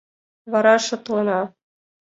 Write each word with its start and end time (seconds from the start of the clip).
Вара 0.51 0.75
шотлена. 0.85 1.39